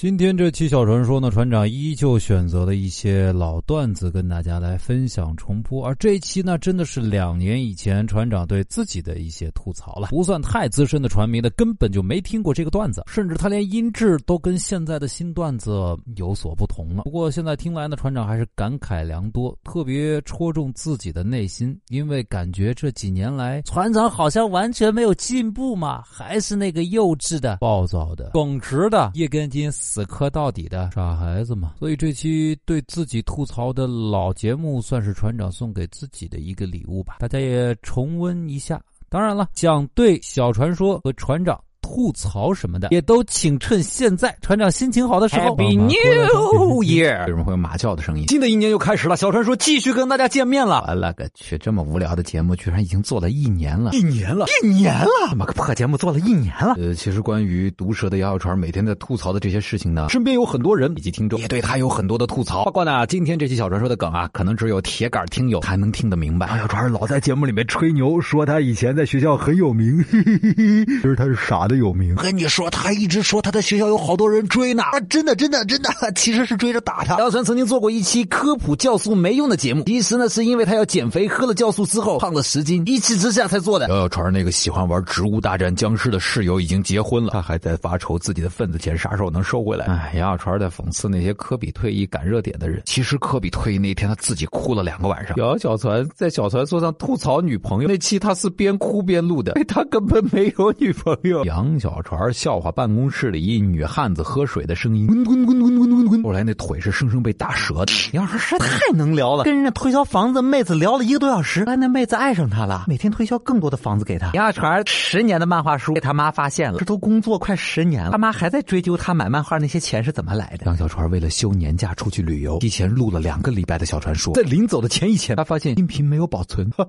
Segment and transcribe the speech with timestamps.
[0.00, 10.08] 今天这期小传说呢，船长依旧选择了一些老段子跟大家来分享重播，而这一期呢，真的是两年以前船长对自己的一些吐槽了。
[10.08, 15.70] 不算太资深的船迷呢，根本就没听过这个段子，甚至他连音质都跟现在的新段子
[16.16, 17.02] 有所不同了。
[17.02, 29.70] 不过现在听来呢，船长还是感慨良多，特别戳中自己的内心，因为感觉这几年来，船长好像完全没有进步嘛，还是那个幼稚的、暴躁的、耿直的、一根筋。
[29.92, 37.16] 死磕到底的傻孩子嘛，所以这期对自己吐槽的老节目，算是船长送给自己的一个礼物吧。
[37.18, 38.80] 大家也重温一下。
[39.08, 41.60] 当然了，想对小传说和船长。
[41.92, 45.56] 吐槽什么的，也都请趁现在船长心情好的时候。
[45.56, 47.26] Happy New Year！
[47.26, 48.26] 为什么会有马叫的声音？
[48.28, 50.84] 新的一年又开始了，小传说继续跟大家见面了。
[50.86, 53.90] 我勒个去，这么无聊的节目居然已经做了一年了！
[53.92, 55.34] 一年了，一年了！
[55.34, 56.76] 妈个破节目做了一年了？
[56.78, 62.64] 呃，其实关于毒舌的摇摇船每天在吐槽的这些事情呢，身边有很多人以及听众也对他有很多的吐槽。
[62.66, 66.46] 不过呢，今天这期小传说的梗啊，可能只有铁杆听友才能听得明白。
[66.50, 72.14] 摇摇船老在节目里面吹牛，说他以前在学校很有名，嘿嘿嘿嘿，其实他是傻的有名。
[72.14, 72.70] 跟你说。
[72.70, 77.18] 他还一直说他在学校有好多人追呢，啊，真的真的真的， 其实是追着打他。
[77.18, 83.88] 姚晨曾经做过一期科普酵素没用的节目，其实呢是因为他要减肥，喝了酵素之后胖了十斤，一气之下才做的。
[83.88, 89.86] 姚小川那个喜欢玩植物大战僵尸的室友已经结婚了，他还在发愁自己的份子钱啥时候能收回来。
[89.86, 95.36] 哎，杨小川在讽刺那些科比退役赶热点的人，其实科比退役那天他自己哭了两个晚上。
[95.38, 101.44] 姚小川在小船说上吐槽女朋友那期，他是边哭边录的，他根本没有女朋友。
[101.44, 103.30] 杨小船笑话办公室。
[103.30, 106.22] 里一女汉子喝水的声音，滚滚滚滚滚滚滚。
[106.24, 107.92] 后来那腿是生生被打折的。
[108.12, 114.30] 杨小实在太能聊了，跟人家推销房子妹子聊了一个多小时，后来那妹子爱上他了，每天推销更多的房子给他。
[114.34, 120.66] 杨小船十年的漫画书被他妈发现了，这都工作快十年了，他妈还在追究他买漫画那些钱是怎么来的。
[120.66, 126.68] 杨小船为了休年假出去旅游，提前录了两个礼拜的小传说，在临走的前一天，他发现音频没有保存。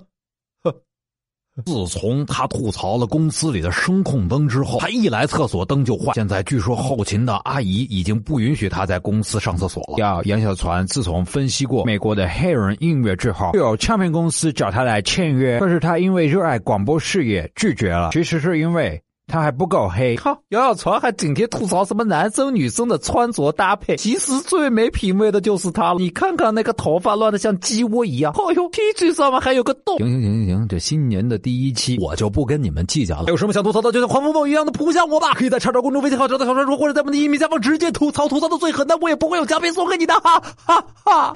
[1.66, 6.14] 自从他吐槽了公司里的声控灯之后，他一来厕所灯就坏。
[6.14, 9.96] 现在据说后勤的阿姨已经不允许他在公司上厕所了。
[9.98, 18.10] 要杨小船自从分析过美国的黑人音乐之后，又有唱片公司找他来签约，可是他因为热爱广播事业拒绝了。
[18.14, 19.02] 其实是因为。
[19.32, 20.38] 他还不够黑，靠！
[20.50, 26.00] 姚小川还整天吐槽什么男生女生的穿着搭配，其实最没品味的就是他了。
[26.00, 29.98] 你看看那个头发乱的像鸡窝一样，哎呦，T 恤上面还有个洞。
[30.00, 33.28] 行行行行行，这新年的第一期我就不跟你们计较了。
[33.28, 35.32] 有什么想吐槽的，就像狂风暴雨一样的扑向我吧！
[35.34, 41.34] 可以在叉叉公众微信号找到小传说，或者在我们的音频下方直接吐槽，吐槽的最狠的我也不会有奖品送给你的，哈哈哈！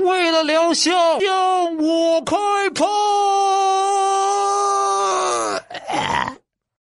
[0.00, 0.90] 为了疗效，
[1.20, 2.36] 向我开
[2.74, 2.84] 炮！